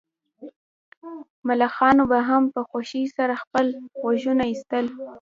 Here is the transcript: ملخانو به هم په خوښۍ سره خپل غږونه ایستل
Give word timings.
ملخانو 1.47 2.03
به 2.11 2.19
هم 2.29 2.43
په 2.53 2.61
خوښۍ 2.69 3.05
سره 3.17 3.33
خپل 3.43 3.65
غږونه 4.01 4.43
ایستل 4.49 4.85